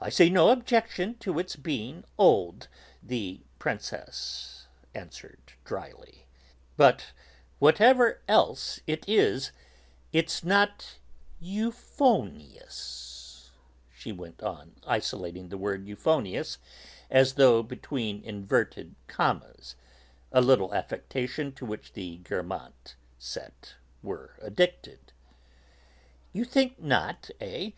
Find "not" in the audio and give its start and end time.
10.44-11.00, 26.80-27.30